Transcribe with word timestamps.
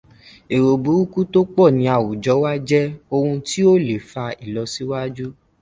Èrò 0.53 0.71
burúkú 0.83 1.19
tó 1.33 1.39
pọ̀ 1.55 1.67
ní 1.77 1.85
àwùjọ 1.95 2.33
wa 2.43 2.53
jẹ́ 2.69 2.91
ohun 3.15 3.37
tí 3.47 3.59
ò 3.71 3.73
le 3.87 3.95
fa 4.09 4.23
ìlọsíwájú. 4.45 5.25